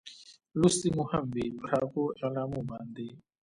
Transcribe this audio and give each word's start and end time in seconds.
لوستې 0.59 0.89
مو 0.95 1.03
هم 1.11 1.25
وې، 1.33 1.45
پر 1.57 1.65
هغو 1.73 2.03
اعلامیو 2.21 2.67
باندې. 2.69 3.07